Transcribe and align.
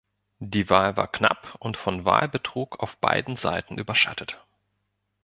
Die 0.39 0.67
Wahl 0.71 0.97
war 0.97 1.07
knapp 1.11 1.55
und 1.59 1.77
von 1.77 2.05
Wahlbetrug 2.05 2.79
auf 2.79 2.97
beiden 2.97 3.35
Seiten 3.35 3.77
überschattet. 3.77 4.43